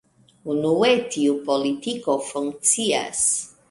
[0.53, 3.27] Unue, tiu politiko funkcias.